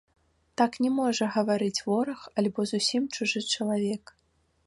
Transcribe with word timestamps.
Так 0.61 0.71
не 0.83 0.89
можа 0.99 1.27
гаварыць 1.35 1.83
вораг 1.89 2.21
альбо 2.43 2.61
зусім 2.73 3.03
чужы 3.17 3.39
чалавек. 3.59 4.03